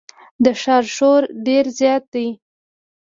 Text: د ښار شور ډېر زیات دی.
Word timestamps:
د 0.43 0.45
ښار 0.61 0.83
شور 0.95 1.21
ډېر 1.47 1.65
زیات 1.79 2.03
دی. 2.13 2.27